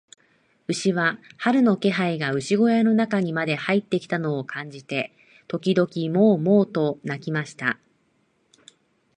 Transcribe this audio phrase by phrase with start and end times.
[0.67, 5.15] 牛は、春の気配が牛小屋の中にまで入ってきたのを感じて、
[5.47, 7.77] 時々モウ、モウと鳴きました。